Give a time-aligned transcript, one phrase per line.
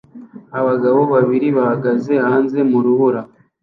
[0.59, 3.21] Abagabo babiri bahagaze hanze mu rubura